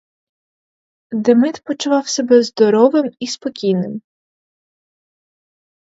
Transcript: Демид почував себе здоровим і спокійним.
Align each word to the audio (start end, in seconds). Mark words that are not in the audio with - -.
Демид 1.13 1.61
почував 1.63 2.07
себе 2.07 2.43
здоровим 2.43 3.11
і 3.19 3.27
спокійним. 3.27 4.01